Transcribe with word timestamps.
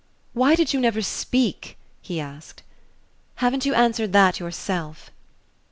"Why 0.33 0.55
did 0.55 0.73
you 0.73 0.79
never 0.79 1.03
speak?" 1.03 1.77
he 2.01 2.19
asked. 2.19 2.63
"Haven't 3.35 3.67
you 3.67 3.75
answered 3.75 4.13
that 4.13 4.39
yourself?" 4.39 5.11